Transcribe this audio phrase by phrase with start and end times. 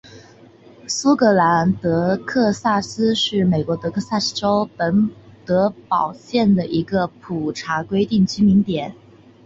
[0.87, 5.11] 舒格兰德克萨斯是美国德克萨斯州本
[5.45, 8.95] 德堡县的一个普查规定居民点。